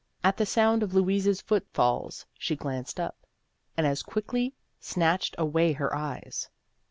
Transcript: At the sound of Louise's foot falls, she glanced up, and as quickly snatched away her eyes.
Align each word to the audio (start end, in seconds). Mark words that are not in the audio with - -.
At 0.23 0.37
the 0.37 0.47
sound 0.47 0.81
of 0.81 0.95
Louise's 0.95 1.41
foot 1.41 1.67
falls, 1.73 2.25
she 2.33 2.55
glanced 2.55 2.99
up, 2.99 3.19
and 3.77 3.85
as 3.85 4.01
quickly 4.01 4.55
snatched 4.79 5.35
away 5.37 5.73
her 5.73 5.95
eyes. 5.95 6.49